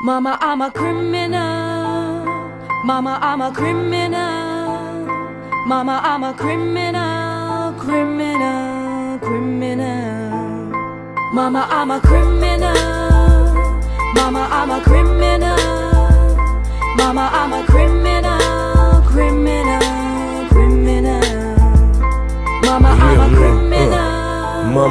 [0.00, 2.24] Mama, I'm a criminal.
[2.84, 5.06] Mama, I'm a criminal.
[5.66, 10.72] Mama, I'm a criminal, criminal, criminal.
[11.34, 12.74] Mama, I'm a criminal.
[14.14, 15.56] Mama, I'm a criminal.
[16.96, 18.37] Mama, I'm a criminal,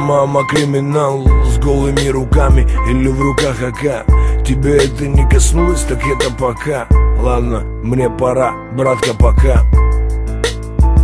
[0.08, 4.06] Мама, криминал с голыми руками или в руках АК.
[4.42, 6.86] Тебе это не коснулось, так это пока.
[7.20, 9.66] Ладно, мне пора, братка, пока.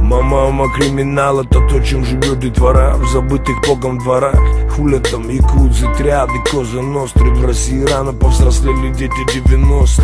[0.00, 4.40] Мама, мама криминал, это то, чем живет детвора В забытых богом дворах.
[4.74, 7.30] Хулят там якудзы, тряды, коза ностры.
[7.34, 10.02] В России рано повзрослели дети 90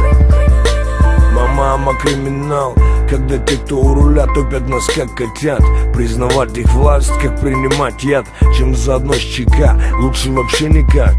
[1.35, 2.75] Мама, мама криминал
[3.11, 5.61] Когда те, кто у руля, топят нас как котят.
[5.93, 8.25] Признавать их власть, как принимать яд.
[8.57, 11.17] Чем заодно с ЧК, лучше вообще никак.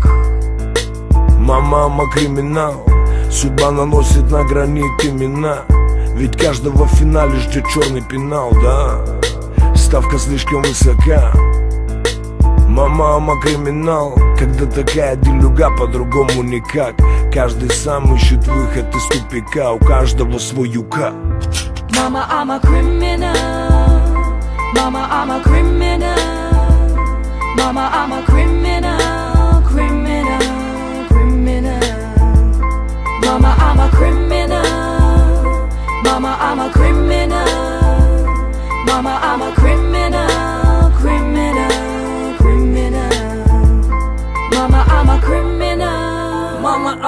[1.37, 2.85] Мама, мама криминал.
[3.29, 5.65] Судьба наносит на гранит имена.
[6.15, 9.75] Ведь каждого в финале ждет черный пенал, да?
[9.75, 11.33] Ставка слишком высока.
[12.69, 14.17] Мама, мама криминал.
[14.39, 16.95] Когда такая делюга по-другому никак.
[17.33, 19.73] Каждый сам ищет выход из тупика.
[19.73, 21.11] У каждого свой юка
[22.01, 23.31] Mama, I'm a criminal.
[24.73, 26.15] Mama, I'm a criminal.
[27.55, 31.79] Mama, I'm a criminal, criminal, criminal.
[33.21, 34.20] Mama, I'm a criminal.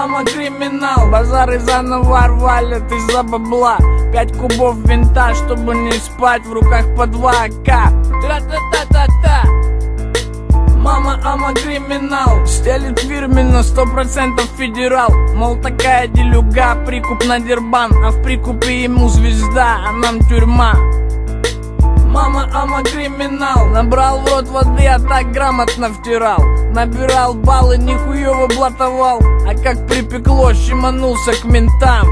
[0.03, 3.77] Ама криминал Базары заново рвали из-за бабла.
[4.11, 9.45] Пять кубов винта, чтобы не спать В руках по два АК Тра-та-та-та-та.
[10.75, 15.09] Мама, ама криминал Стелит фирменно, сто процентов федерал.
[15.35, 20.73] Мол, такая делюга, прикуп на дербан А в прикупе ему звезда, а нам тюрьма
[22.07, 23.67] Мама, ама криминал.
[23.67, 26.39] Набрал в рот воды, а так грамотно втирал.
[26.73, 29.19] Набирал баллы, нихуево блатовал.
[29.47, 32.07] А как припекло, щеманулся к ментам.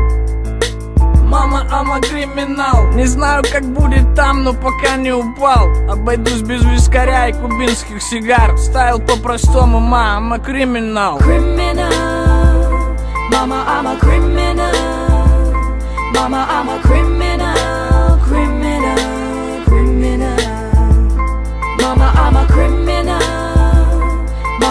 [1.28, 2.88] Мама, ама криминал.
[2.94, 5.70] Не знаю, как будет там, но пока не упал.
[5.90, 8.58] Обойдусь без вискаря и кубинских сигар.
[8.58, 11.20] Стайл по-простому, мама, криминал.
[13.82, 14.72] I'm a criminal.
[16.14, 17.21] Mama, I'm a criminal.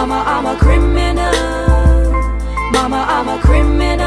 [0.01, 1.31] Mama, I'm a criminal.
[2.71, 4.00] Mama, I'm a criminal.